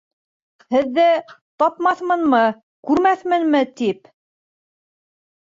Һеҙҙе 0.75 1.05
тапмаҫмынмы, 1.63 2.41
күрмәҫменме 2.91 3.63
тип... 3.83 4.13